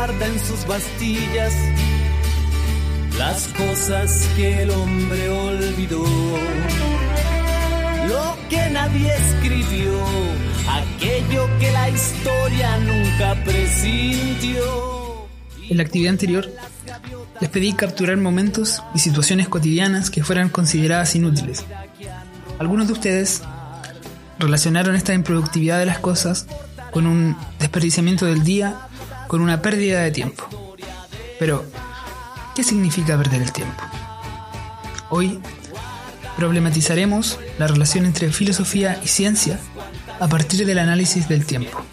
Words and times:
en 0.00 0.38
sus 0.38 0.64
bastillas 0.64 1.52
las 3.18 3.48
cosas 3.48 4.28
que 4.36 4.62
el 4.62 4.70
hombre 4.70 5.28
olvidó. 5.28 6.04
Lo 8.06 8.36
que 8.48 8.70
nadie 8.70 9.12
escribió, 9.12 9.92
aquello 10.70 11.48
que 11.58 11.72
la 11.72 11.90
historia 11.90 12.78
nunca 12.78 13.44
presintió. 13.44 15.26
En 15.68 15.76
la 15.76 15.82
actividad 15.82 16.12
anterior, 16.12 16.48
les 17.40 17.50
pedí 17.50 17.72
capturar 17.72 18.16
momentos 18.18 18.80
y 18.94 19.00
situaciones 19.00 19.48
cotidianas 19.48 20.10
que 20.10 20.22
fueran 20.22 20.48
consideradas 20.48 21.16
inútiles. 21.16 21.64
Algunos 22.60 22.86
de 22.86 22.92
ustedes 22.92 23.42
relacionaron 24.38 24.94
esta 24.94 25.12
improductividad 25.12 25.80
de 25.80 25.86
las 25.86 25.98
cosas 25.98 26.46
con 26.92 27.06
un 27.08 27.36
desperdiciamiento 27.58 28.26
del 28.26 28.44
día, 28.44 28.87
con 29.28 29.40
una 29.40 29.62
pérdida 29.62 30.00
de 30.00 30.10
tiempo. 30.10 30.44
Pero, 31.38 31.64
¿qué 32.56 32.64
significa 32.64 33.16
perder 33.16 33.42
el 33.42 33.52
tiempo? 33.52 33.84
Hoy 35.10 35.38
problematizaremos 36.36 37.38
la 37.58 37.68
relación 37.68 38.06
entre 38.06 38.32
filosofía 38.32 39.00
y 39.04 39.08
ciencia 39.08 39.60
a 40.18 40.26
partir 40.26 40.66
del 40.66 40.78
análisis 40.78 41.28
del 41.28 41.46
tiempo. 41.46 41.84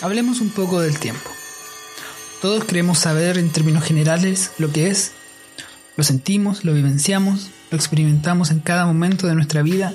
Hablemos 0.00 0.40
un 0.40 0.50
poco 0.50 0.80
del 0.80 0.98
tiempo. 0.98 1.30
Todos 2.42 2.64
queremos 2.64 2.98
saber 2.98 3.38
en 3.38 3.50
términos 3.50 3.84
generales 3.84 4.52
lo 4.58 4.70
que 4.70 4.88
es, 4.88 5.12
lo 5.96 6.04
sentimos, 6.04 6.64
lo 6.64 6.74
vivenciamos, 6.74 7.50
lo 7.70 7.76
experimentamos 7.76 8.50
en 8.50 8.60
cada 8.60 8.86
momento 8.86 9.26
de 9.26 9.34
nuestra 9.34 9.62
vida, 9.62 9.94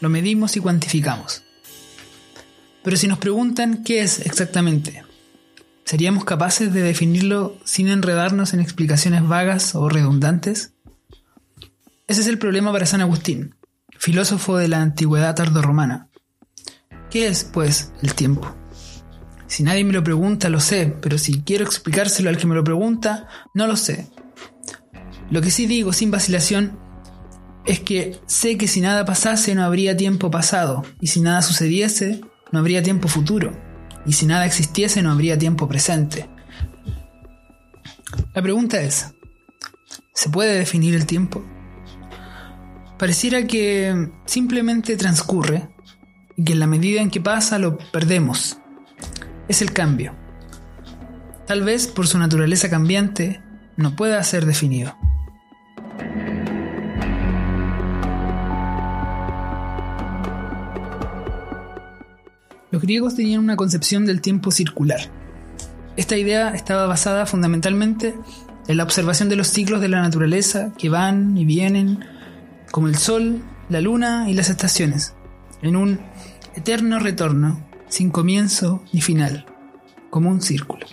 lo 0.00 0.08
medimos 0.08 0.56
y 0.56 0.60
cuantificamos. 0.60 1.42
Pero 2.82 2.96
si 2.96 3.06
nos 3.06 3.18
preguntan 3.18 3.84
qué 3.84 4.00
es 4.00 4.20
exactamente, 4.20 5.04
¿seríamos 5.84 6.24
capaces 6.24 6.72
de 6.72 6.82
definirlo 6.82 7.58
sin 7.64 7.88
enredarnos 7.88 8.54
en 8.54 8.60
explicaciones 8.60 9.26
vagas 9.26 9.74
o 9.74 9.88
redundantes? 9.88 10.72
Ese 12.08 12.22
es 12.22 12.26
el 12.26 12.38
problema 12.38 12.72
para 12.72 12.86
San 12.86 13.00
Agustín, 13.00 13.54
filósofo 13.98 14.56
de 14.56 14.68
la 14.68 14.80
antigüedad 14.80 15.34
tardorromana. 15.34 16.08
¿Qué 17.10 17.28
es, 17.28 17.44
pues, 17.44 17.92
el 18.02 18.14
tiempo? 18.14 18.56
Si 19.48 19.62
nadie 19.62 19.84
me 19.84 19.92
lo 19.92 20.02
pregunta, 20.02 20.48
lo 20.48 20.60
sé, 20.60 20.94
pero 21.00 21.18
si 21.18 21.42
quiero 21.42 21.64
explicárselo 21.64 22.28
al 22.28 22.36
que 22.36 22.46
me 22.46 22.54
lo 22.54 22.64
pregunta, 22.64 23.28
no 23.54 23.66
lo 23.66 23.76
sé. 23.76 24.10
Lo 25.30 25.40
que 25.40 25.50
sí 25.50 25.66
digo 25.66 25.92
sin 25.92 26.10
vacilación 26.10 26.78
es 27.64 27.80
que 27.80 28.18
sé 28.26 28.56
que 28.58 28.68
si 28.68 28.80
nada 28.80 29.04
pasase 29.04 29.54
no 29.54 29.64
habría 29.64 29.96
tiempo 29.96 30.30
pasado, 30.30 30.84
y 31.00 31.08
si 31.08 31.20
nada 31.20 31.42
sucediese 31.42 32.20
no 32.52 32.58
habría 32.58 32.82
tiempo 32.82 33.08
futuro, 33.08 33.56
y 34.04 34.12
si 34.12 34.26
nada 34.26 34.46
existiese 34.46 35.02
no 35.02 35.12
habría 35.12 35.38
tiempo 35.38 35.68
presente. 35.68 36.28
La 38.34 38.42
pregunta 38.42 38.80
es, 38.80 39.14
¿se 40.14 40.28
puede 40.28 40.58
definir 40.58 40.94
el 40.94 41.06
tiempo? 41.06 41.44
Pareciera 42.98 43.46
que 43.46 44.10
simplemente 44.26 44.96
transcurre 44.96 45.68
y 46.36 46.44
que 46.44 46.52
en 46.52 46.60
la 46.60 46.66
medida 46.66 47.00
en 47.00 47.10
que 47.10 47.20
pasa 47.20 47.58
lo 47.58 47.78
perdemos 47.78 48.58
es 49.48 49.62
el 49.62 49.72
cambio. 49.72 50.14
Tal 51.46 51.62
vez 51.62 51.86
por 51.86 52.06
su 52.06 52.18
naturaleza 52.18 52.68
cambiante 52.68 53.40
no 53.76 53.94
pueda 53.94 54.22
ser 54.24 54.46
definido. 54.46 54.96
Los 62.70 62.82
griegos 62.82 63.14
tenían 63.14 63.40
una 63.40 63.56
concepción 63.56 64.06
del 64.06 64.20
tiempo 64.20 64.50
circular. 64.50 65.00
Esta 65.96 66.16
idea 66.16 66.50
estaba 66.50 66.86
basada 66.86 67.24
fundamentalmente 67.24 68.14
en 68.68 68.76
la 68.76 68.82
observación 68.82 69.28
de 69.28 69.36
los 69.36 69.48
ciclos 69.48 69.80
de 69.80 69.88
la 69.88 70.02
naturaleza 70.02 70.72
que 70.76 70.88
van 70.88 71.38
y 71.38 71.44
vienen, 71.44 72.04
como 72.70 72.88
el 72.88 72.96
sol, 72.96 73.42
la 73.68 73.80
luna 73.80 74.28
y 74.28 74.34
las 74.34 74.50
estaciones, 74.50 75.14
en 75.62 75.76
un 75.76 76.00
eterno 76.54 76.98
retorno 76.98 77.65
sin 77.88 78.10
comienzo 78.10 78.82
ni 78.92 79.00
final, 79.00 79.46
como 80.10 80.30
un 80.30 80.40
círculo. 80.40 80.86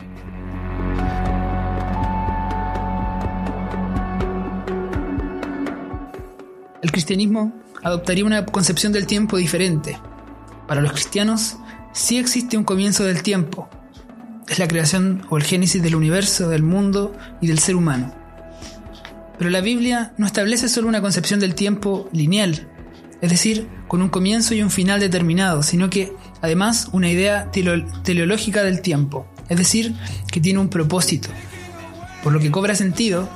El 6.81 6.91
cristianismo 6.91 7.53
adoptaría 7.81 8.25
una 8.25 8.45
concepción 8.45 8.91
del 8.91 9.07
tiempo 9.07 9.37
diferente. 9.37 9.97
Para 10.67 10.81
los 10.81 10.91
cristianos 10.91 11.57
sí 11.93 12.17
existe 12.17 12.57
un 12.57 12.63
comienzo 12.63 13.03
del 13.03 13.23
tiempo. 13.23 13.69
Es 14.47 14.59
la 14.59 14.67
creación 14.67 15.25
o 15.29 15.37
el 15.37 15.43
génesis 15.43 15.81
del 15.81 15.95
universo, 15.95 16.49
del 16.49 16.63
mundo 16.63 17.15
y 17.41 17.47
del 17.47 17.59
ser 17.59 17.75
humano. 17.75 18.13
Pero 19.37 19.49
la 19.49 19.61
Biblia 19.61 20.13
no 20.17 20.25
establece 20.25 20.69
solo 20.69 20.87
una 20.87 21.01
concepción 21.01 21.39
del 21.39 21.55
tiempo 21.55 22.09
lineal, 22.11 22.67
es 23.21 23.29
decir, 23.29 23.67
con 23.87 24.01
un 24.01 24.09
comienzo 24.09 24.53
y 24.53 24.61
un 24.61 24.69
final 24.69 24.99
determinado, 24.99 25.63
sino 25.63 25.89
que 25.89 26.13
además 26.43 26.89
una 26.91 27.09
idea 27.09 27.49
teleológica 28.03 28.63
del 28.63 28.81
tiempo, 28.81 29.25
es 29.47 29.57
decir, 29.57 29.95
que 30.29 30.41
tiene 30.41 30.59
un 30.59 30.67
propósito, 30.67 31.29
por 32.21 32.33
lo 32.33 32.39
que 32.39 32.51
cobra 32.51 32.75
sentido 32.75 33.29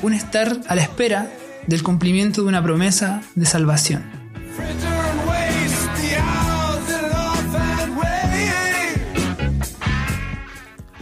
un 0.00 0.14
estar 0.14 0.58
a 0.66 0.74
la 0.74 0.80
espera 0.80 1.30
del 1.66 1.82
cumplimiento 1.82 2.40
de 2.42 2.48
una 2.48 2.62
promesa 2.62 3.22
de 3.34 3.44
salvación. 3.44 4.02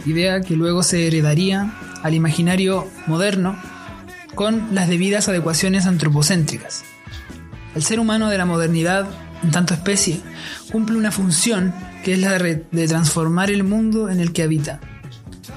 Idea 0.05 0.41
que 0.41 0.55
luego 0.57 0.83
se 0.83 1.07
heredaría 1.07 1.73
al 2.03 2.13
imaginario 2.13 2.89
moderno 3.07 3.57
con 4.35 4.75
las 4.75 4.89
debidas 4.89 5.29
adecuaciones 5.29 5.85
antropocéntricas. 5.85 6.83
El 7.73 7.83
ser 7.83 8.01
humano 8.01 8.29
de 8.29 8.37
la 8.37 8.45
modernidad, 8.45 9.07
en 9.43 9.51
tanto 9.51 9.73
especie, 9.73 10.21
cumple 10.71 10.97
una 10.97 11.11
función 11.11 11.73
que 12.03 12.13
es 12.13 12.19
la 12.19 12.37
de, 12.37 12.87
transformar 12.87 13.51
el 13.51 13.63
mundo 13.63 14.09
en 14.09 14.19
el 14.19 14.33
que 14.33 14.43
habita. 14.43 14.79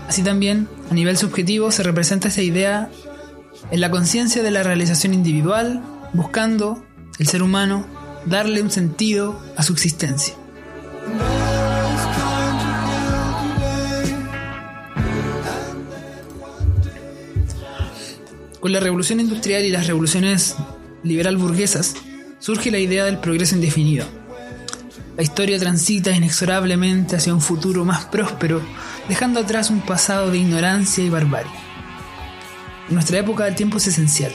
Así 0.08 0.22
también, 0.22 0.68
a 0.90 0.94
nivel 0.94 1.16
subjetivo, 1.16 1.70
se 1.70 1.82
representa 1.82 2.28
esa 2.28 2.42
idea 2.42 2.90
en 3.70 3.80
la 3.80 3.90
conciencia 3.90 4.42
de 4.42 4.50
la 4.50 4.62
realización 4.62 5.14
individual, 5.14 5.82
buscando 6.12 6.84
el 7.18 7.26
ser 7.26 7.42
humano 7.42 7.86
darle 8.26 8.62
un 8.62 8.70
sentido 8.70 9.40
a 9.56 9.62
su 9.62 9.72
existencia. 9.72 10.34
Con 18.60 18.72
la 18.72 18.80
revolución 18.80 19.20
industrial 19.20 19.62
y 19.64 19.70
las 19.70 19.86
revoluciones 19.86 20.56
liberal 21.02 21.36
burguesas, 21.36 21.96
surge 22.44 22.70
la 22.70 22.78
idea 22.78 23.06
del 23.06 23.16
progreso 23.16 23.54
indefinido. 23.54 24.04
La 25.16 25.22
historia 25.22 25.58
transita 25.58 26.10
inexorablemente 26.10 27.16
hacia 27.16 27.32
un 27.32 27.40
futuro 27.40 27.86
más 27.86 28.04
próspero, 28.04 28.60
dejando 29.08 29.40
atrás 29.40 29.70
un 29.70 29.80
pasado 29.80 30.30
de 30.30 30.36
ignorancia 30.36 31.02
y 31.02 31.08
barbarie. 31.08 31.50
En 32.90 32.96
nuestra 32.96 33.18
época 33.18 33.48
el 33.48 33.54
tiempo 33.54 33.78
es 33.78 33.86
esencial. 33.86 34.30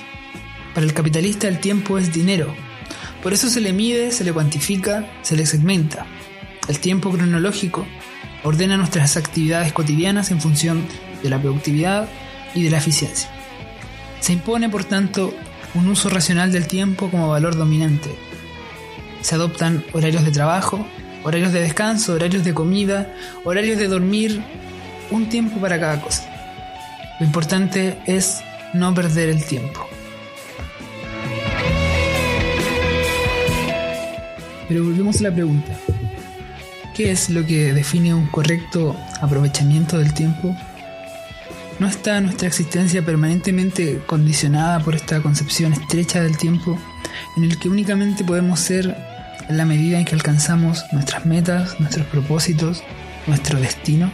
Para 0.73 0.87
el 0.87 0.93
capitalista 0.95 1.47
el 1.47 1.59
tiempo 1.59 1.99
es 1.99 2.11
dinero. 2.11 2.51
Por 3.21 3.31
eso 3.31 3.47
se 3.47 3.61
le 3.61 3.73
mide, 3.73 4.11
se 4.11 4.23
le 4.23 4.33
cuantifica, 4.33 5.07
se 5.21 5.35
le 5.35 5.45
segmenta. 5.45 6.07
El 6.67 6.79
tiempo 6.79 7.11
cronológico 7.11 7.85
ordena 8.43 8.75
nuestras 8.75 9.17
actividades 9.17 9.71
cotidianas 9.71 10.31
en 10.31 10.41
función 10.41 10.83
de 11.21 11.29
la 11.29 11.39
productividad 11.39 12.09
y 12.55 12.63
de 12.63 12.71
la 12.71 12.79
eficiencia. 12.79 13.29
Se 14.19 14.33
impone, 14.33 14.67
por 14.67 14.83
tanto, 14.83 15.31
un 15.75 15.87
uso 15.87 16.09
racional 16.09 16.51
del 16.51 16.67
tiempo 16.67 17.09
como 17.09 17.29
valor 17.29 17.55
dominante. 17.55 18.15
Se 19.21 19.35
adoptan 19.35 19.83
horarios 19.93 20.25
de 20.25 20.31
trabajo, 20.31 20.85
horarios 21.23 21.53
de 21.53 21.61
descanso, 21.61 22.13
horarios 22.13 22.43
de 22.43 22.53
comida, 22.53 23.13
horarios 23.43 23.77
de 23.77 23.87
dormir, 23.87 24.41
un 25.11 25.29
tiempo 25.29 25.59
para 25.59 25.79
cada 25.79 26.01
cosa. 26.01 26.29
Lo 27.19 27.25
importante 27.25 27.99
es 28.05 28.41
no 28.73 28.93
perder 28.93 29.29
el 29.29 29.43
tiempo. 29.43 29.85
Pero 34.67 34.83
volvemos 34.83 35.19
a 35.19 35.23
la 35.23 35.33
pregunta. 35.33 35.73
¿Qué 36.95 37.11
es 37.11 37.29
lo 37.29 37.45
que 37.45 37.73
define 37.73 38.13
un 38.13 38.27
correcto 38.27 38.95
aprovechamiento 39.21 39.97
del 39.97 40.13
tiempo? 40.13 40.55
¿No 41.79 41.87
está 41.87 42.19
nuestra 42.19 42.49
existencia 42.49 43.05
permanentemente 43.05 44.01
condicionada 44.05 44.81
por 44.81 44.95
esta 44.95 45.21
concepción 45.21 45.71
estrecha 45.71 46.21
del 46.21 46.37
tiempo 46.37 46.77
en 47.37 47.45
el 47.45 47.57
que 47.57 47.69
únicamente 47.69 48.25
podemos 48.25 48.59
ser 48.59 48.97
en 49.47 49.55
la 49.55 49.63
medida 49.63 49.97
en 49.97 50.03
que 50.03 50.13
alcanzamos 50.13 50.83
nuestras 50.91 51.25
metas, 51.25 51.79
nuestros 51.79 52.05
propósitos, 52.07 52.83
nuestro 53.27 53.61
destino? 53.61 54.11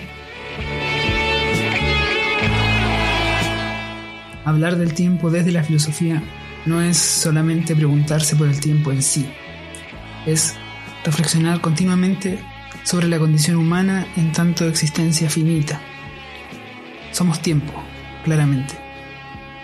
Hablar 4.46 4.78
del 4.78 4.94
tiempo 4.94 5.32
desde 5.32 5.52
la 5.52 5.64
filosofía 5.64 6.22
no 6.68 6.84
es 6.84 6.98
solamente 6.98 7.76
preguntarse 7.76 8.36
por 8.36 8.48
el 8.48 8.60
tiempo 8.60 8.92
en 8.92 9.02
sí, 9.02 9.28
es 10.28 10.54
reflexionar 11.04 11.62
continuamente 11.62 12.40
sobre 12.84 13.08
la 13.08 13.18
condición 13.18 13.56
humana 13.58 14.06
en 14.18 14.32
tanto 14.32 14.68
existencia 14.68 15.32
finita. 15.32 15.82
Somos 17.16 17.42
tiempo, 17.42 17.72
claramente, 18.26 18.76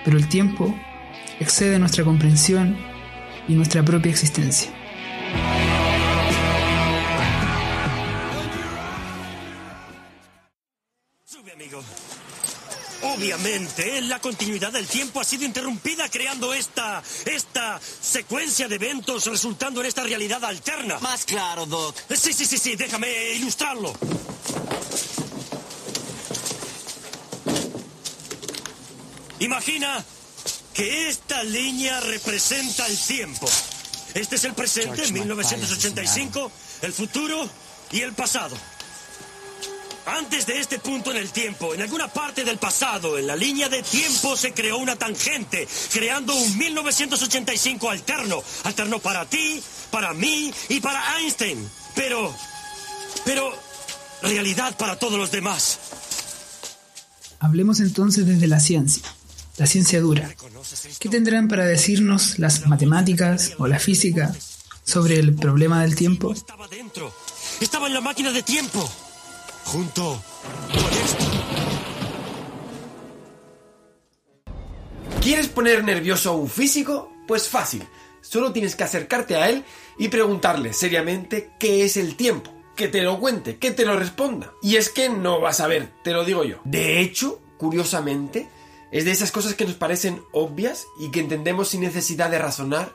pero 0.05 0.17
el 0.17 0.29
tiempo 0.29 0.73
excede 1.41 1.79
nuestra 1.79 2.05
comprensión 2.05 2.77
y 3.45 3.55
nuestra 3.55 3.83
propia 3.83 4.09
existencia. 4.09 4.71
Obviamente, 13.01 13.99
la 14.03 14.19
continuidad 14.19 14.71
del 14.71 14.87
tiempo 14.87 15.19
ha 15.19 15.25
sido 15.25 15.43
interrumpida 15.43 16.07
creando 16.07 16.53
esta. 16.53 17.03
esta 17.25 17.81
secuencia 17.81 18.69
de 18.69 18.75
eventos 18.75 19.25
resultando 19.25 19.81
en 19.81 19.87
esta 19.87 20.03
realidad 20.03 20.41
alterna. 20.45 20.99
Más 20.99 21.25
claro, 21.25 21.65
Doc. 21.65 21.97
Sí, 22.15 22.31
sí, 22.31 22.45
sí, 22.45 22.57
sí, 22.57 22.77
déjame 22.77 23.33
ilustrarlo. 23.33 23.93
Imagina 29.41 30.03
que 30.73 31.09
esta 31.09 31.43
línea 31.43 31.99
representa 31.99 32.85
el 32.87 32.97
tiempo. 32.97 33.49
Este 34.13 34.35
es 34.35 34.43
el 34.45 34.53
presente, 34.53 35.11
1985, 35.11 36.51
el 36.83 36.93
futuro 36.93 37.49
y 37.91 38.01
el 38.01 38.13
pasado. 38.13 38.55
Antes 40.05 40.45
de 40.45 40.59
este 40.59 40.77
punto 40.77 41.11
en 41.11 41.17
el 41.17 41.31
tiempo, 41.31 41.73
en 41.73 41.81
alguna 41.81 42.07
parte 42.07 42.43
del 42.43 42.57
pasado, 42.57 43.17
en 43.17 43.25
la 43.25 43.35
línea 43.35 43.67
de 43.67 43.81
tiempo 43.81 44.37
se 44.37 44.53
creó 44.53 44.77
una 44.77 44.95
tangente, 44.95 45.67
creando 45.91 46.35
un 46.35 46.57
1985 46.57 47.89
alterno. 47.89 48.43
Alterno 48.63 48.99
para 48.99 49.25
ti, 49.25 49.61
para 49.89 50.13
mí 50.13 50.53
y 50.69 50.79
para 50.79 51.17
Einstein. 51.17 51.67
Pero... 51.95 52.33
Pero... 53.25 53.71
Realidad 54.21 54.77
para 54.77 54.99
todos 54.99 55.17
los 55.17 55.31
demás. 55.31 55.79
Hablemos 57.39 57.79
entonces 57.79 58.27
desde 58.27 58.45
la 58.45 58.59
ciencia, 58.59 59.01
la 59.61 59.67
ciencia 59.67 60.01
dura. 60.01 60.27
¿Qué 60.97 61.07
tendrán 61.07 61.47
para 61.47 61.67
decirnos 61.67 62.39
las 62.39 62.65
matemáticas 62.65 63.53
o 63.59 63.67
la 63.67 63.77
física 63.77 64.35
sobre 64.83 65.19
el 65.19 65.35
problema 65.35 65.83
del 65.83 65.93
tiempo? 65.93 66.33
Estaba 66.33 66.67
dentro. 66.67 67.13
Estaba 67.59 67.85
en 67.85 67.93
la 67.93 68.01
máquina 68.01 68.31
de 68.31 68.41
tiempo 68.41 68.79
junto 69.65 70.19
con 70.71 70.93
esto. 70.93 71.25
¿Quieres 75.21 75.47
poner 75.49 75.83
nervioso 75.83 76.31
a 76.31 76.35
un 76.35 76.49
físico? 76.49 77.13
Pues 77.27 77.47
fácil. 77.47 77.83
Solo 78.21 78.51
tienes 78.51 78.75
que 78.75 78.83
acercarte 78.83 79.35
a 79.35 79.47
él 79.47 79.63
y 79.99 80.07
preguntarle 80.07 80.73
seriamente 80.73 81.51
qué 81.59 81.85
es 81.85 81.97
el 81.97 82.15
tiempo. 82.15 82.51
Que 82.75 82.87
te 82.87 83.03
lo 83.03 83.19
cuente, 83.19 83.57
que 83.57 83.69
te 83.69 83.85
lo 83.85 83.95
responda. 83.95 84.53
Y 84.63 84.77
es 84.77 84.89
que 84.89 85.07
no 85.09 85.39
vas 85.39 85.59
a 85.59 85.67
ver, 85.67 85.89
te 86.03 86.13
lo 86.13 86.25
digo 86.25 86.43
yo. 86.45 86.61
De 86.63 86.99
hecho, 86.99 87.39
curiosamente, 87.59 88.49
es 88.91 89.05
de 89.05 89.11
esas 89.11 89.31
cosas 89.31 89.55
que 89.55 89.65
nos 89.65 89.75
parecen 89.75 90.21
obvias 90.31 90.87
y 90.99 91.11
que 91.11 91.21
entendemos 91.21 91.69
sin 91.69 91.81
necesidad 91.81 92.29
de 92.29 92.39
razonar. 92.39 92.93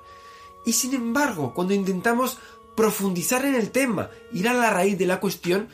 Y 0.65 0.75
sin 0.75 0.95
embargo, 0.95 1.55
cuando 1.55 1.75
intentamos 1.75 2.39
profundizar 2.77 3.45
en 3.45 3.55
el 3.55 3.71
tema, 3.71 4.11
ir 4.33 4.49
a 4.49 4.55
la 4.55 4.71
raíz 4.71 4.99
de 4.99 5.07
la 5.07 5.21
cuestión, 5.21 5.69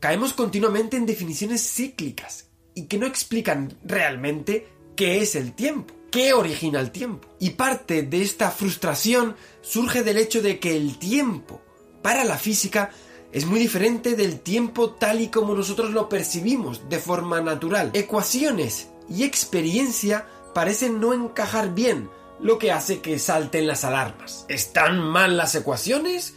caemos 0.00 0.32
continuamente 0.32 0.96
en 0.96 1.06
definiciones 1.06 1.62
cíclicas 1.62 2.46
y 2.74 2.86
que 2.86 2.98
no 2.98 3.06
explican 3.06 3.76
realmente 3.84 4.68
qué 4.96 5.20
es 5.22 5.34
el 5.34 5.52
tiempo, 5.54 5.94
qué 6.10 6.32
origina 6.32 6.78
el 6.78 6.92
tiempo. 6.92 7.28
Y 7.40 7.50
parte 7.50 8.02
de 8.02 8.22
esta 8.22 8.50
frustración 8.50 9.34
surge 9.60 10.04
del 10.04 10.18
hecho 10.18 10.40
de 10.40 10.60
que 10.60 10.76
el 10.76 10.98
tiempo, 10.98 11.60
para 12.02 12.24
la 12.24 12.38
física, 12.38 12.92
es 13.32 13.46
muy 13.46 13.58
diferente 13.58 14.14
del 14.14 14.38
tiempo 14.38 14.90
tal 14.90 15.20
y 15.20 15.28
como 15.28 15.54
nosotros 15.54 15.90
lo 15.90 16.08
percibimos 16.08 16.88
de 16.88 16.98
forma 16.98 17.40
natural. 17.40 17.90
Ecuaciones 17.94 18.88
y 19.08 19.24
experiencia 19.24 20.26
parecen 20.54 21.00
no 21.00 21.12
encajar 21.12 21.74
bien, 21.74 22.10
lo 22.40 22.58
que 22.58 22.72
hace 22.72 23.00
que 23.00 23.18
salten 23.18 23.66
las 23.66 23.84
alarmas. 23.84 24.46
¿Están 24.48 24.98
mal 25.00 25.36
las 25.36 25.54
ecuaciones? 25.54 26.34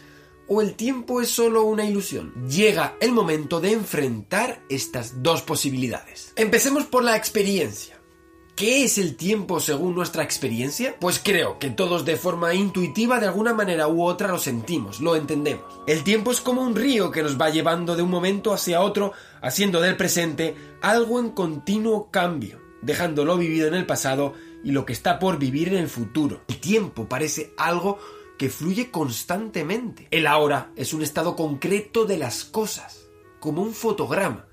o 0.48 0.62
el 0.62 0.76
tiempo 0.76 1.22
es 1.22 1.30
solo 1.30 1.64
una 1.64 1.86
ilusión. 1.86 2.34
Llega 2.48 2.96
el 3.02 3.12
momento 3.12 3.60
de 3.60 3.74
enfrentar 3.74 4.64
estas 4.70 5.22
dos 5.22 5.42
posibilidades. 5.42 6.34
Empecemos 6.36 6.86
por 6.86 7.04
la 7.04 7.18
experiencia. 7.18 7.97
¿Qué 8.58 8.84
es 8.84 8.98
el 8.98 9.18
tiempo 9.18 9.60
según 9.60 9.94
nuestra 9.94 10.24
experiencia? 10.24 10.96
Pues 11.00 11.22
creo 11.24 11.60
que 11.60 11.70
todos 11.70 12.06
de 12.06 12.16
forma 12.16 12.56
intuitiva 12.56 13.20
de 13.20 13.28
alguna 13.28 13.54
manera 13.54 13.88
u 13.88 14.02
otra 14.02 14.30
lo 14.30 14.40
sentimos, 14.40 15.00
lo 15.00 15.16
entendemos. 15.16 15.80
El 15.86 16.04
tiempo 16.04 16.32
es 16.32 16.42
como 16.42 16.64
un 16.64 16.76
río 16.76 17.12
que 17.12 17.22
nos 17.22 17.40
va 17.40 17.52
llevando 17.52 17.96
de 17.96 18.02
un 18.02 18.10
momento 18.10 18.52
hacia 18.54 18.82
otro, 18.82 19.14
haciendo 19.44 19.80
del 19.80 19.96
presente 19.96 20.56
algo 20.82 21.20
en 21.20 21.30
continuo 21.30 22.10
cambio, 22.10 22.60
dejando 22.82 23.26
lo 23.26 23.38
vivido 23.38 23.68
en 23.68 23.76
el 23.76 23.86
pasado 23.86 24.34
y 24.64 24.72
lo 24.72 24.88
que 24.88 24.94
está 24.94 25.20
por 25.20 25.38
vivir 25.38 25.68
en 25.68 25.82
el 25.82 25.88
futuro. 25.88 26.42
El 26.48 26.60
tiempo 26.60 27.08
parece 27.08 27.54
algo 27.58 28.00
que 28.40 28.50
fluye 28.50 28.90
constantemente. 28.90 30.08
El 30.10 30.26
ahora 30.26 30.72
es 30.76 30.96
un 30.96 31.04
estado 31.04 31.36
concreto 31.36 32.06
de 32.06 32.18
las 32.18 32.44
cosas, 32.44 33.08
como 33.40 33.62
un 33.62 33.76
fotograma 33.76 34.47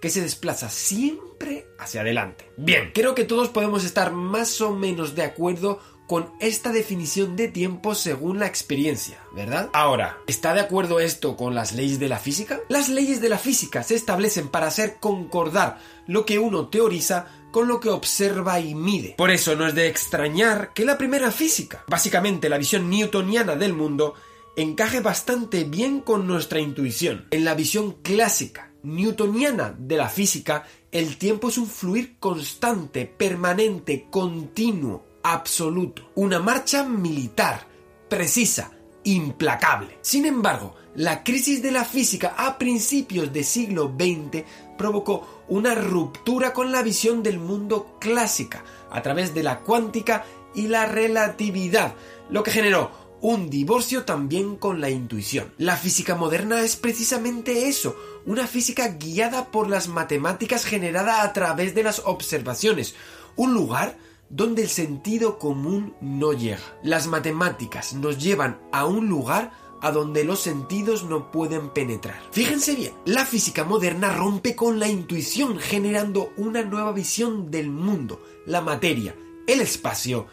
que 0.00 0.10
se 0.10 0.20
desplaza 0.20 0.70
siempre 0.70 1.66
hacia 1.78 2.00
adelante. 2.00 2.50
Bien, 2.56 2.90
creo 2.94 3.14
que 3.14 3.24
todos 3.24 3.48
podemos 3.48 3.84
estar 3.84 4.12
más 4.12 4.60
o 4.60 4.74
menos 4.74 5.14
de 5.14 5.22
acuerdo 5.22 5.80
con 6.08 6.32
esta 6.40 6.72
definición 6.72 7.36
de 7.36 7.48
tiempo 7.48 7.94
según 7.94 8.38
la 8.38 8.46
experiencia, 8.46 9.18
¿verdad? 9.34 9.68
Ahora, 9.74 10.18
¿está 10.26 10.54
de 10.54 10.60
acuerdo 10.60 11.00
esto 11.00 11.36
con 11.36 11.54
las 11.54 11.74
leyes 11.74 12.00
de 12.00 12.08
la 12.08 12.18
física? 12.18 12.60
Las 12.70 12.88
leyes 12.88 13.20
de 13.20 13.28
la 13.28 13.36
física 13.36 13.82
se 13.82 13.94
establecen 13.94 14.48
para 14.48 14.68
hacer 14.68 14.96
concordar 15.00 15.78
lo 16.06 16.24
que 16.24 16.38
uno 16.38 16.68
teoriza 16.68 17.26
con 17.50 17.68
lo 17.68 17.78
que 17.78 17.90
observa 17.90 18.58
y 18.58 18.74
mide. 18.74 19.14
Por 19.18 19.30
eso 19.30 19.54
no 19.54 19.66
es 19.66 19.74
de 19.74 19.86
extrañar 19.86 20.72
que 20.72 20.86
la 20.86 20.96
primera 20.96 21.30
física, 21.30 21.84
básicamente 21.86 22.48
la 22.48 22.58
visión 22.58 22.88
newtoniana 22.88 23.54
del 23.54 23.74
mundo, 23.74 24.14
encaje 24.56 25.00
bastante 25.00 25.64
bien 25.64 26.00
con 26.00 26.26
nuestra 26.26 26.58
intuición. 26.58 27.28
En 27.30 27.44
la 27.44 27.54
visión 27.54 27.92
clásica, 28.02 28.67
newtoniana 28.82 29.74
de 29.78 29.96
la 29.96 30.08
física, 30.08 30.64
el 30.90 31.16
tiempo 31.16 31.48
es 31.48 31.58
un 31.58 31.66
fluir 31.66 32.18
constante, 32.18 33.06
permanente, 33.06 34.06
continuo, 34.10 35.04
absoluto. 35.22 36.10
Una 36.14 36.38
marcha 36.38 36.84
militar, 36.84 37.66
precisa, 38.08 38.72
implacable. 39.04 39.98
Sin 40.00 40.26
embargo, 40.26 40.74
la 40.94 41.22
crisis 41.22 41.62
de 41.62 41.70
la 41.70 41.84
física 41.84 42.34
a 42.36 42.58
principios 42.58 43.32
del 43.32 43.44
siglo 43.44 43.94
XX 43.98 44.44
provocó 44.76 45.44
una 45.48 45.74
ruptura 45.74 46.52
con 46.52 46.72
la 46.72 46.82
visión 46.82 47.22
del 47.22 47.38
mundo 47.38 47.96
clásica 48.00 48.64
a 48.90 49.02
través 49.02 49.34
de 49.34 49.42
la 49.42 49.60
cuántica 49.60 50.24
y 50.54 50.68
la 50.68 50.86
relatividad, 50.86 51.94
lo 52.30 52.42
que 52.42 52.50
generó 52.50 53.07
un 53.20 53.50
divorcio 53.50 54.04
también 54.04 54.56
con 54.56 54.80
la 54.80 54.90
intuición. 54.90 55.52
La 55.58 55.76
física 55.76 56.14
moderna 56.14 56.60
es 56.60 56.76
precisamente 56.76 57.68
eso, 57.68 57.96
una 58.26 58.46
física 58.46 58.88
guiada 58.88 59.50
por 59.50 59.68
las 59.68 59.88
matemáticas 59.88 60.64
generada 60.64 61.22
a 61.22 61.32
través 61.32 61.74
de 61.74 61.82
las 61.82 62.02
observaciones, 62.04 62.94
un 63.36 63.54
lugar 63.54 63.96
donde 64.30 64.62
el 64.62 64.68
sentido 64.68 65.38
común 65.38 65.94
no 66.00 66.32
llega. 66.32 66.60
Las 66.82 67.06
matemáticas 67.06 67.94
nos 67.94 68.18
llevan 68.18 68.60
a 68.72 68.84
un 68.84 69.08
lugar 69.08 69.52
a 69.80 69.90
donde 69.92 70.24
los 70.24 70.40
sentidos 70.40 71.04
no 71.04 71.30
pueden 71.30 71.70
penetrar. 71.70 72.20
Fíjense 72.32 72.74
bien, 72.74 72.92
la 73.04 73.24
física 73.24 73.64
moderna 73.64 74.12
rompe 74.12 74.56
con 74.56 74.78
la 74.78 74.88
intuición 74.88 75.58
generando 75.58 76.32
una 76.36 76.62
nueva 76.62 76.92
visión 76.92 77.50
del 77.50 77.70
mundo, 77.70 78.20
la 78.46 78.60
materia, 78.60 79.14
el 79.46 79.60
espacio 79.60 80.26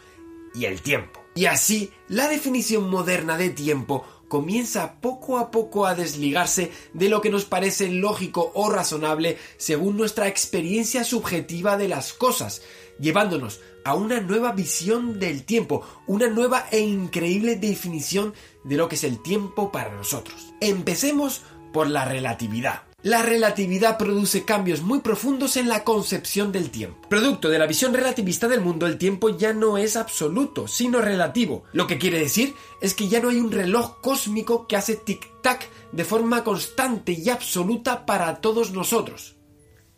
y 0.54 0.64
el 0.64 0.82
tiempo. 0.82 1.25
Y 1.36 1.44
así, 1.44 1.92
la 2.08 2.28
definición 2.28 2.88
moderna 2.88 3.36
de 3.36 3.50
tiempo 3.50 4.06
comienza 4.26 5.00
poco 5.02 5.38
a 5.38 5.50
poco 5.50 5.86
a 5.86 5.94
desligarse 5.94 6.72
de 6.94 7.10
lo 7.10 7.20
que 7.20 7.28
nos 7.28 7.44
parece 7.44 7.88
lógico 7.88 8.50
o 8.54 8.70
razonable 8.70 9.36
según 9.58 9.98
nuestra 9.98 10.28
experiencia 10.28 11.04
subjetiva 11.04 11.76
de 11.76 11.88
las 11.88 12.14
cosas, 12.14 12.62
llevándonos 12.98 13.60
a 13.84 13.94
una 13.94 14.18
nueva 14.20 14.52
visión 14.52 15.20
del 15.20 15.44
tiempo, 15.44 15.86
una 16.06 16.28
nueva 16.28 16.68
e 16.72 16.80
increíble 16.80 17.56
definición 17.56 18.32
de 18.64 18.76
lo 18.76 18.88
que 18.88 18.94
es 18.94 19.04
el 19.04 19.22
tiempo 19.22 19.70
para 19.70 19.94
nosotros. 19.94 20.54
Empecemos 20.62 21.42
por 21.74 21.86
la 21.88 22.06
relatividad. 22.06 22.85
La 23.06 23.22
relatividad 23.22 23.98
produce 23.98 24.44
cambios 24.44 24.82
muy 24.82 24.98
profundos 24.98 25.56
en 25.56 25.68
la 25.68 25.84
concepción 25.84 26.50
del 26.50 26.70
tiempo. 26.70 27.06
Producto 27.08 27.48
de 27.48 27.60
la 27.60 27.68
visión 27.68 27.94
relativista 27.94 28.48
del 28.48 28.60
mundo, 28.60 28.84
el 28.84 28.98
tiempo 28.98 29.28
ya 29.28 29.52
no 29.52 29.78
es 29.78 29.94
absoluto, 29.94 30.66
sino 30.66 31.00
relativo. 31.00 31.62
Lo 31.72 31.86
que 31.86 31.98
quiere 31.98 32.18
decir 32.18 32.56
es 32.80 32.94
que 32.94 33.06
ya 33.06 33.20
no 33.20 33.28
hay 33.28 33.36
un 33.36 33.52
reloj 33.52 34.00
cósmico 34.00 34.66
que 34.66 34.74
hace 34.74 34.98
tic-tac 34.98 35.68
de 35.92 36.04
forma 36.04 36.42
constante 36.42 37.12
y 37.12 37.30
absoluta 37.30 38.06
para 38.06 38.40
todos 38.40 38.72
nosotros. 38.72 39.36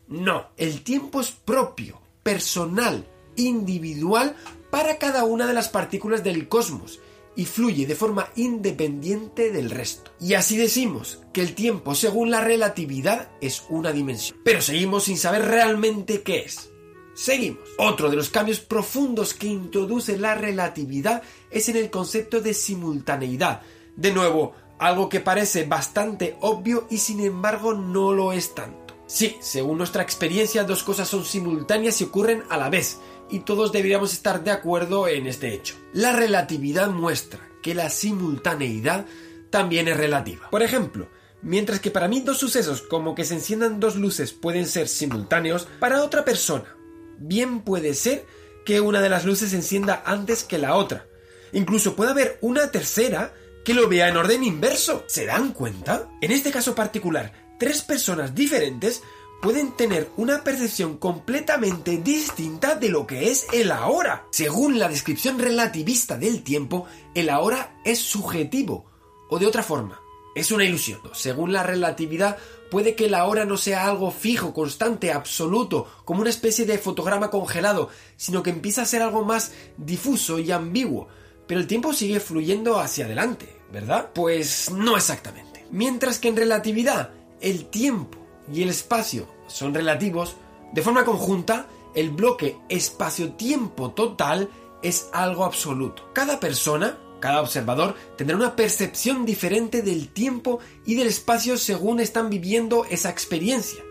No, 0.06 0.48
el 0.58 0.82
tiempo 0.82 1.22
es 1.22 1.30
propio, 1.30 2.02
personal, 2.22 3.06
individual 3.36 4.36
para 4.68 4.98
cada 4.98 5.24
una 5.24 5.46
de 5.46 5.54
las 5.54 5.70
partículas 5.70 6.22
del 6.22 6.46
cosmos 6.46 7.00
y 7.38 7.44
fluye 7.44 7.86
de 7.86 7.94
forma 7.94 8.30
independiente 8.34 9.52
del 9.52 9.70
resto. 9.70 10.10
Y 10.20 10.34
así 10.34 10.56
decimos 10.56 11.20
que 11.32 11.40
el 11.40 11.54
tiempo, 11.54 11.94
según 11.94 12.32
la 12.32 12.40
relatividad, 12.40 13.30
es 13.40 13.62
una 13.68 13.92
dimensión. 13.92 14.40
Pero 14.42 14.60
seguimos 14.60 15.04
sin 15.04 15.16
saber 15.16 15.44
realmente 15.44 16.22
qué 16.22 16.40
es. 16.40 16.68
Seguimos. 17.14 17.62
Otro 17.78 18.10
de 18.10 18.16
los 18.16 18.30
cambios 18.30 18.58
profundos 18.58 19.34
que 19.34 19.46
introduce 19.46 20.18
la 20.18 20.34
relatividad 20.34 21.22
es 21.48 21.68
en 21.68 21.76
el 21.76 21.90
concepto 21.90 22.40
de 22.40 22.54
simultaneidad. 22.54 23.62
De 23.94 24.12
nuevo, 24.12 24.54
algo 24.80 25.08
que 25.08 25.20
parece 25.20 25.64
bastante 25.64 26.36
obvio 26.40 26.88
y 26.90 26.98
sin 26.98 27.20
embargo 27.20 27.72
no 27.72 28.12
lo 28.12 28.32
es 28.32 28.52
tanto. 28.52 28.96
Sí, 29.06 29.36
según 29.38 29.78
nuestra 29.78 30.02
experiencia, 30.02 30.64
dos 30.64 30.82
cosas 30.82 31.08
son 31.08 31.24
simultáneas 31.24 32.00
y 32.00 32.04
ocurren 32.04 32.42
a 32.50 32.56
la 32.56 32.68
vez, 32.68 32.98
y 33.30 33.40
todos 33.40 33.72
deberíamos 33.72 34.12
estar 34.12 34.42
de 34.44 34.50
acuerdo 34.50 35.08
en 35.08 35.26
este 35.26 35.54
hecho. 35.54 35.74
La 35.92 36.12
relatividad 36.12 36.90
muestra 36.90 37.40
que 37.62 37.74
la 37.74 37.90
simultaneidad 37.90 39.06
también 39.50 39.88
es 39.88 39.96
relativa. 39.96 40.50
Por 40.50 40.62
ejemplo, 40.62 41.08
mientras 41.42 41.80
que 41.80 41.90
para 41.90 42.08
mí 42.08 42.20
dos 42.20 42.38
sucesos 42.38 42.82
como 42.82 43.14
que 43.14 43.24
se 43.24 43.34
enciendan 43.34 43.80
dos 43.80 43.96
luces 43.96 44.32
pueden 44.32 44.66
ser 44.66 44.88
simultáneos, 44.88 45.68
para 45.78 46.02
otra 46.02 46.24
persona 46.24 46.76
bien 47.18 47.60
puede 47.60 47.94
ser 47.94 48.26
que 48.64 48.80
una 48.80 49.00
de 49.00 49.08
las 49.08 49.24
luces 49.24 49.50
se 49.50 49.56
encienda 49.56 50.02
antes 50.04 50.44
que 50.44 50.58
la 50.58 50.74
otra. 50.74 51.06
Incluso 51.52 51.96
puede 51.96 52.10
haber 52.10 52.38
una 52.42 52.70
tercera 52.70 53.34
que 53.64 53.74
lo 53.74 53.88
vea 53.88 54.08
en 54.08 54.16
orden 54.16 54.44
inverso. 54.44 55.04
¿Se 55.06 55.26
dan 55.26 55.52
cuenta? 55.52 56.08
En 56.20 56.32
este 56.32 56.50
caso 56.50 56.74
particular, 56.74 57.32
tres 57.58 57.82
personas 57.82 58.34
diferentes 58.34 59.02
pueden 59.40 59.72
tener 59.72 60.10
una 60.16 60.42
percepción 60.42 60.98
completamente 60.98 61.98
distinta 61.98 62.74
de 62.74 62.88
lo 62.88 63.06
que 63.06 63.30
es 63.30 63.46
el 63.52 63.70
ahora. 63.70 64.26
Según 64.30 64.78
la 64.78 64.88
descripción 64.88 65.38
relativista 65.38 66.16
del 66.16 66.42
tiempo, 66.42 66.86
el 67.14 67.30
ahora 67.30 67.80
es 67.84 67.98
subjetivo, 68.00 68.86
o 69.30 69.38
de 69.38 69.46
otra 69.46 69.62
forma, 69.62 70.00
es 70.34 70.50
una 70.50 70.64
ilusión. 70.64 71.00
Según 71.14 71.52
la 71.52 71.62
relatividad, 71.62 72.36
puede 72.70 72.94
que 72.94 73.06
el 73.06 73.14
ahora 73.14 73.44
no 73.44 73.56
sea 73.56 73.86
algo 73.86 74.10
fijo, 74.10 74.52
constante, 74.52 75.12
absoluto, 75.12 75.86
como 76.04 76.20
una 76.20 76.30
especie 76.30 76.64
de 76.66 76.78
fotograma 76.78 77.30
congelado, 77.30 77.90
sino 78.16 78.42
que 78.42 78.50
empieza 78.50 78.82
a 78.82 78.86
ser 78.86 79.02
algo 79.02 79.24
más 79.24 79.52
difuso 79.76 80.38
y 80.38 80.50
ambiguo. 80.50 81.08
Pero 81.46 81.60
el 81.60 81.66
tiempo 81.66 81.92
sigue 81.92 82.20
fluyendo 82.20 82.78
hacia 82.78 83.06
adelante, 83.06 83.56
¿verdad? 83.72 84.10
Pues 84.14 84.70
no 84.70 84.96
exactamente. 84.96 85.64
Mientras 85.70 86.18
que 86.18 86.28
en 86.28 86.36
relatividad, 86.36 87.10
el 87.40 87.66
tiempo 87.66 88.27
y 88.52 88.62
el 88.62 88.70
espacio 88.70 89.26
son 89.46 89.74
relativos, 89.74 90.36
de 90.72 90.82
forma 90.82 91.04
conjunta, 91.04 91.66
el 91.94 92.10
bloque 92.10 92.58
espacio-tiempo 92.68 93.90
total 93.92 94.50
es 94.82 95.08
algo 95.12 95.44
absoluto. 95.44 96.10
Cada 96.12 96.38
persona, 96.38 96.98
cada 97.20 97.40
observador, 97.40 97.94
tendrá 98.16 98.36
una 98.36 98.54
percepción 98.56 99.24
diferente 99.24 99.82
del 99.82 100.08
tiempo 100.08 100.60
y 100.86 100.94
del 100.94 101.08
espacio 101.08 101.56
según 101.56 102.00
están 102.00 102.30
viviendo 102.30 102.84
esa 102.84 103.10
experiencia. 103.10 103.82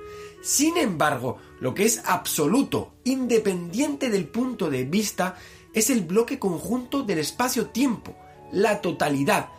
Sin 0.41 0.77
embargo, 0.77 1.37
lo 1.59 1.73
que 1.73 1.85
es 1.85 2.01
absoluto, 2.05 2.93
independiente 3.03 4.09
del 4.09 4.27
punto 4.27 4.69
de 4.69 4.85
vista, 4.85 5.35
es 5.73 5.89
el 5.89 6.01
bloque 6.01 6.39
conjunto 6.39 7.03
del 7.03 7.19
espacio-tiempo, 7.19 8.15
la 8.51 8.81
totalidad, 8.81 9.49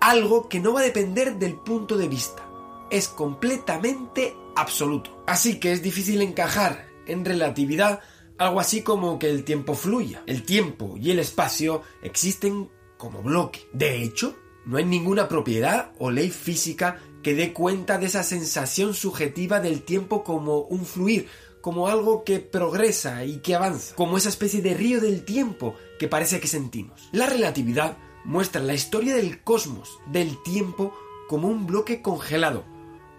algo 0.00 0.48
que 0.48 0.60
no 0.60 0.74
va 0.74 0.80
a 0.80 0.84
depender 0.84 1.36
del 1.36 1.54
punto 1.54 1.96
de 1.96 2.08
vista. 2.08 2.47
Es 2.90 3.08
completamente 3.08 4.36
absoluto. 4.56 5.22
Así 5.26 5.60
que 5.60 5.72
es 5.72 5.82
difícil 5.82 6.22
encajar 6.22 6.88
en 7.06 7.24
relatividad 7.24 8.00
algo 8.38 8.60
así 8.60 8.82
como 8.82 9.18
que 9.18 9.28
el 9.28 9.44
tiempo 9.44 9.74
fluya. 9.74 10.22
El 10.26 10.44
tiempo 10.44 10.96
y 10.96 11.10
el 11.10 11.18
espacio 11.18 11.82
existen 12.02 12.70
como 12.96 13.22
bloque. 13.22 13.68
De 13.72 14.02
hecho, 14.02 14.36
no 14.64 14.76
hay 14.76 14.84
ninguna 14.84 15.28
propiedad 15.28 15.92
o 15.98 16.10
ley 16.10 16.30
física 16.30 17.00
que 17.22 17.34
dé 17.34 17.52
cuenta 17.52 17.98
de 17.98 18.06
esa 18.06 18.22
sensación 18.22 18.94
subjetiva 18.94 19.60
del 19.60 19.82
tiempo 19.82 20.22
como 20.22 20.60
un 20.60 20.84
fluir, 20.84 21.26
como 21.60 21.88
algo 21.88 22.24
que 22.24 22.38
progresa 22.38 23.24
y 23.24 23.38
que 23.38 23.54
avanza, 23.54 23.94
como 23.96 24.16
esa 24.16 24.28
especie 24.28 24.62
de 24.62 24.74
río 24.74 25.00
del 25.00 25.24
tiempo 25.24 25.74
que 25.98 26.08
parece 26.08 26.38
que 26.40 26.46
sentimos. 26.46 27.08
La 27.12 27.26
relatividad 27.26 27.96
muestra 28.24 28.62
la 28.62 28.74
historia 28.74 29.14
del 29.14 29.42
cosmos, 29.42 29.98
del 30.06 30.40
tiempo, 30.42 30.94
como 31.28 31.48
un 31.48 31.66
bloque 31.66 32.02
congelado, 32.02 32.64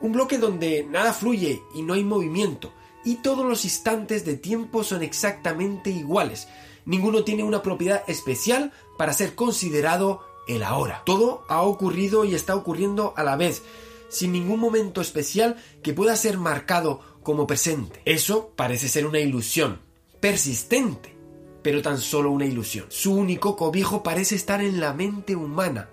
un 0.02 0.12
bloque 0.12 0.38
donde 0.38 0.86
nada 0.90 1.14
fluye 1.14 1.62
y 1.74 1.82
no 1.82 1.94
hay 1.94 2.04
movimiento, 2.04 2.72
y 3.04 3.16
todos 3.16 3.46
los 3.46 3.64
instantes 3.66 4.26
de 4.26 4.36
tiempo 4.36 4.84
son 4.84 5.04
exactamente 5.04 5.90
iguales. 5.90 6.48
Ninguno 6.86 7.24
tiene 7.24 7.44
una 7.44 7.62
propiedad 7.62 8.04
especial 8.08 8.72
para 8.98 9.14
ser 9.14 9.36
considerado 9.36 10.22
el 10.48 10.64
ahora. 10.64 11.04
Todo 11.06 11.44
ha 11.48 11.62
ocurrido 11.62 12.26
y 12.26 12.36
está 12.36 12.56
ocurriendo 12.56 13.14
a 13.16 13.24
la 13.24 13.36
vez, 13.36 13.62
sin 14.10 14.32
ningún 14.32 14.60
momento 14.60 15.02
especial 15.02 15.58
que 15.84 15.94
pueda 15.94 16.16
ser 16.16 16.38
marcado 16.38 17.02
como 17.24 17.46
presente. 17.48 18.02
Eso 18.06 18.52
parece 18.56 18.88
ser 18.88 19.06
una 19.06 19.20
ilusión, 19.20 19.82
persistente, 20.20 21.16
pero 21.62 21.82
tan 21.82 22.00
solo 22.00 22.32
una 22.32 22.46
ilusión. 22.46 22.86
Su 22.90 23.14
único 23.14 23.56
cobijo 23.56 24.02
parece 24.02 24.36
estar 24.36 24.62
en 24.62 24.80
la 24.80 24.94
mente 24.94 25.36
humana. 25.36 25.90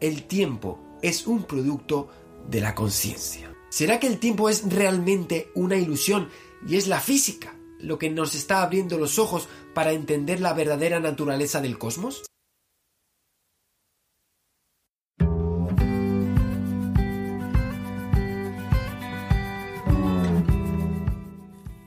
El 0.00 0.24
tiempo 0.24 0.78
es 1.02 1.26
un 1.26 1.44
producto 1.44 2.08
de 2.48 2.60
la 2.60 2.74
conciencia. 2.74 3.54
¿Será 3.70 3.98
que 3.98 4.06
el 4.06 4.18
tiempo 4.18 4.48
es 4.48 4.70
realmente 4.70 5.50
una 5.54 5.76
ilusión 5.76 6.28
y 6.66 6.76
es 6.76 6.86
la 6.86 7.00
física 7.00 7.56
lo 7.80 7.98
que 7.98 8.10
nos 8.10 8.34
está 8.34 8.62
abriendo 8.62 8.98
los 8.98 9.18
ojos 9.18 9.48
para 9.74 9.92
entender 9.92 10.40
la 10.40 10.52
verdadera 10.54 11.00
naturaleza 11.00 11.60
del 11.60 11.78
cosmos? 11.78 12.24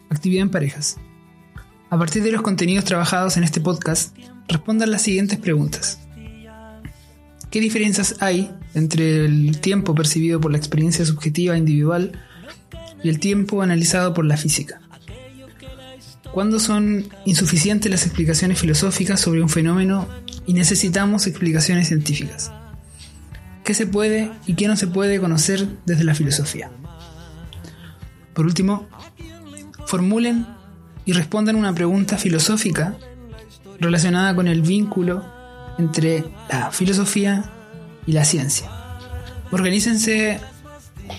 Actividad 0.09 0.43
en 0.43 0.51
parejas. 0.51 0.97
A 1.89 1.97
partir 1.97 2.21
de 2.21 2.31
los 2.31 2.41
contenidos 2.41 2.83
trabajados 2.83 3.37
en 3.37 3.43
este 3.43 3.61
podcast, 3.61 4.15
respondan 4.47 4.91
las 4.91 5.03
siguientes 5.03 5.39
preguntas. 5.39 6.06
¿Qué 7.51 7.61
diferencias 7.61 8.15
hay 8.19 8.51
entre 8.73 9.25
el 9.25 9.59
tiempo 9.59 9.95
percibido 9.95 10.41
por 10.41 10.51
la 10.51 10.57
experiencia 10.57 11.05
subjetiva 11.05 11.57
individual 11.57 12.11
y 13.03 13.09
el 13.09 13.19
tiempo 13.19 13.61
analizado 13.61 14.13
por 14.13 14.25
la 14.25 14.35
física? 14.35 14.81
¿Cuándo 16.33 16.59
son 16.59 17.07
insuficientes 17.25 17.89
las 17.89 18.05
explicaciones 18.05 18.59
filosóficas 18.59 19.21
sobre 19.21 19.41
un 19.41 19.49
fenómeno 19.49 20.07
y 20.45 20.53
necesitamos 20.53 21.25
explicaciones 21.25 21.87
científicas? 21.87 22.51
¿Qué 23.63 23.73
se 23.73 23.87
puede 23.87 24.29
y 24.45 24.55
qué 24.55 24.67
no 24.67 24.75
se 24.75 24.87
puede 24.87 25.19
conocer 25.19 25.67
desde 25.85 26.03
la 26.03 26.15
filosofía? 26.15 26.69
Por 28.33 28.45
último, 28.45 28.87
formulen 29.85 30.45
y 31.05 31.13
respondan 31.13 31.55
una 31.55 31.73
pregunta 31.73 32.17
filosófica 32.17 32.97
relacionada 33.79 34.35
con 34.35 34.47
el 34.47 34.61
vínculo 34.61 35.36
entre 35.77 36.25
la 36.49 36.71
filosofía 36.71 37.45
y 38.05 38.13
la 38.13 38.25
ciencia. 38.25 38.69
Organícense 39.51 40.39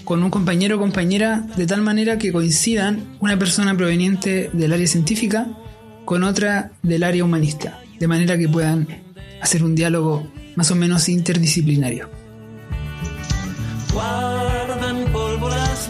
con 0.04 0.22
un 0.22 0.30
compañero 0.30 0.76
o 0.76 0.78
compañera 0.78 1.46
de 1.56 1.66
tal 1.66 1.82
manera 1.82 2.18
que 2.18 2.32
coincidan 2.32 3.16
una 3.20 3.38
persona 3.38 3.76
proveniente 3.76 4.50
del 4.52 4.72
área 4.72 4.86
científica 4.86 5.46
con 6.04 6.24
otra 6.24 6.72
del 6.82 7.02
área 7.02 7.24
humanista, 7.24 7.80
de 7.98 8.08
manera 8.08 8.36
que 8.36 8.48
puedan 8.48 8.86
hacer 9.40 9.62
un 9.62 9.74
diálogo 9.74 10.30
más 10.56 10.70
o 10.70 10.74
menos 10.74 11.08
interdisciplinario. 11.08 12.08
Guardan 13.92 15.04
polvo 15.12 15.48
las 15.48 15.88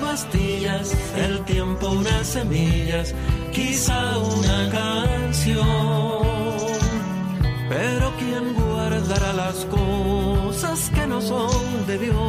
el 1.17 1.45
tiempo 1.45 1.91
unas 1.91 2.27
semillas, 2.27 3.15
quizá 3.53 4.19
una 4.19 4.71
canción. 4.71 6.28
Son 11.21 11.87
de 11.87 11.99
Dios? 11.99 12.28